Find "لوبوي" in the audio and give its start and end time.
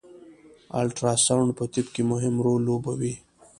2.67-3.13